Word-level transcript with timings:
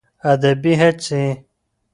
ادبي 0.31 0.73
هڅې 0.81 1.23